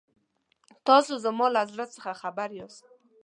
[0.87, 2.85] تاسو زما له زړه څخه خبر یاست.